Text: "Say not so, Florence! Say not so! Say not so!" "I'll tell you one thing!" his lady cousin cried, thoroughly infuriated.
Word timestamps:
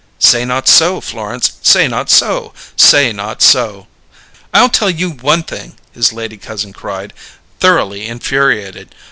"Say 0.17 0.45
not 0.45 0.67
so, 0.67 0.99
Florence! 0.99 1.51
Say 1.61 1.87
not 1.87 2.09
so! 2.09 2.55
Say 2.75 3.13
not 3.13 3.43
so!" 3.43 3.85
"I'll 4.51 4.67
tell 4.67 4.89
you 4.89 5.11
one 5.11 5.43
thing!" 5.43 5.75
his 5.91 6.11
lady 6.11 6.37
cousin 6.37 6.73
cried, 6.73 7.13
thoroughly 7.59 8.07
infuriated. 8.07 8.95